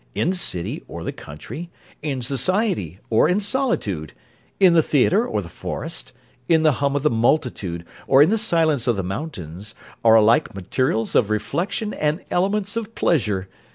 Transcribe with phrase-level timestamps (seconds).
[0.15, 1.69] In the city, or the country
[2.01, 4.13] in society, or in solitude
[4.59, 6.11] in the theatre, or the forest
[6.49, 10.55] in the hum of the multitude, or in the silence of the mountains, are alike
[10.55, 13.47] materials of reflection and elements of pleasure.